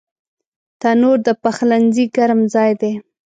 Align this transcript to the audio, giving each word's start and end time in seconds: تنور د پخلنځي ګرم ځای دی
تنور 0.81 1.17
د 1.27 1.29
پخلنځي 1.43 2.05
ګرم 2.15 2.41
ځای 2.53 2.71
دی 2.81 2.91